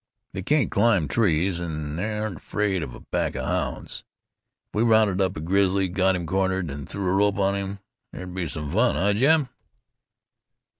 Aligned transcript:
They 0.33 0.41
can't 0.41 0.71
climb 0.71 1.07
trees, 1.07 1.59
and 1.59 1.99
they 1.99 2.17
are 2.17 2.27
not 2.29 2.37
afraid 2.37 2.81
of 2.81 2.95
a 2.95 3.01
pack 3.01 3.35
of 3.35 3.45
hounds. 3.45 4.03
If 4.65 4.73
we 4.77 4.81
rounded 4.81 5.21
up 5.21 5.37
a 5.37 5.39
grizzly, 5.39 5.89
got 5.89 6.15
him 6.15 6.25
cornered, 6.25 6.71
and 6.71 6.89
threw 6.89 7.07
a 7.07 7.13
rope 7.13 7.37
on 7.37 7.53
him 7.53 7.79
there'd 8.11 8.33
be 8.33 8.47
some 8.49 8.71
fun, 8.71 8.97
eh, 8.97 9.13
Jim?" 9.13 9.49